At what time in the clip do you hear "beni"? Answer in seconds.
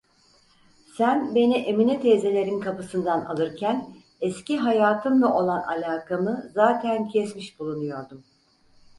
1.35-1.57